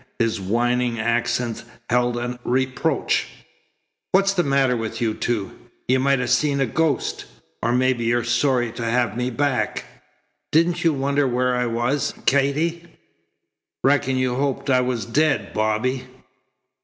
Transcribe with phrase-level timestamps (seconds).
[0.17, 3.27] His whining accents held a reproach.
[4.13, 5.51] "What's the matter with you two?
[5.87, 7.25] You might 'a' seen a ghost.
[7.61, 9.85] Or maybe you're sorry to have me back.
[10.51, 12.83] Didn't you wonder where I was, Katy?
[13.83, 16.05] Reckon you hoped I was dead, Bobby."